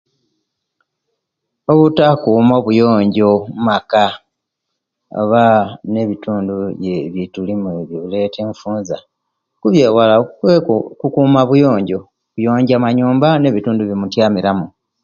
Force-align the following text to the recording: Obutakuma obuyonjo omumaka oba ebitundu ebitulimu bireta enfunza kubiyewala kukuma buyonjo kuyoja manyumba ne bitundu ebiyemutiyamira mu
Obutakuma 1.71 2.53
obuyonjo 2.57 3.25
omumaka 3.35 4.03
oba 5.19 5.43
ebitundu 6.03 6.55
ebitulimu 7.05 7.69
bireta 7.89 8.39
enfunza 8.47 8.97
kubiyewala 9.59 10.15
kukuma 10.99 11.41
buyonjo 11.49 11.99
kuyoja 12.31 12.75
manyumba 12.83 13.27
ne 13.37 13.49
bitundu 13.55 13.79
ebiyemutiyamira 13.83 14.51
mu 14.57 14.65